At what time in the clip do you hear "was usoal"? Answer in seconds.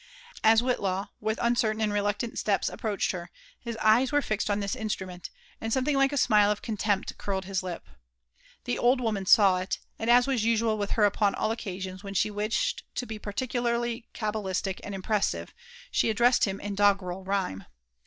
10.25-10.79